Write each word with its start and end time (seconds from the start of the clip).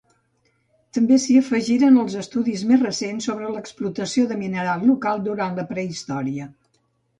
També 0.97 1.19
s’hi 1.25 1.35
afegiren 1.41 1.99
els 2.05 2.15
estudis 2.21 2.63
més 2.71 2.81
recents 2.87 3.29
sobre 3.31 3.51
l'explotació 3.57 4.27
de 4.33 4.41
mineral 4.43 4.89
local 4.95 5.25
durant 5.31 5.63
la 5.63 5.69
prehistòria. 5.77 6.53